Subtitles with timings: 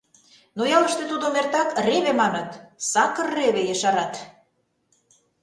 [0.55, 2.49] Но ялыште тудым эртак реве маныт—
[2.91, 4.13] сакыр реве, ешарат.